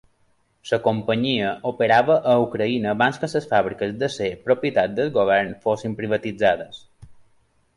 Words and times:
La 0.69 0.77
companyia 0.85 1.51
operava 1.71 2.15
a 2.31 2.33
Ucraïna 2.45 2.93
abans 2.97 3.21
que 3.25 3.29
les 3.35 3.47
fàbriques 3.51 3.93
d'acer 4.01 4.31
propietat 4.49 4.97
del 5.01 5.13
govern 5.19 5.55
fossin 5.67 5.95
privatitzades. 6.01 6.81